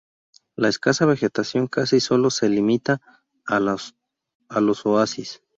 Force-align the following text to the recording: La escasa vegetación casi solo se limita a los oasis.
La 0.55 0.67
escasa 0.69 1.05
vegetación 1.05 1.67
casi 1.67 1.99
solo 1.99 2.31
se 2.31 2.49
limita 2.49 3.01
a 3.45 3.59
los 3.59 3.95
oasis. 4.87 5.43